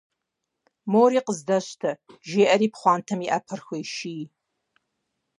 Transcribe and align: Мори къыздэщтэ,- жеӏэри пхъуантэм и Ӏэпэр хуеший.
Мори 0.91 1.19
къыздэщтэ,- 1.25 1.91
жеӏэри 2.27 2.67
пхъуантэм 2.73 3.19
и 3.25 3.27
Ӏэпэр 3.31 3.59
хуеший. 3.65 4.23